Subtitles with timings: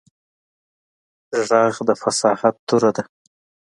[1.47, 3.03] غږ د فصاحت توره ده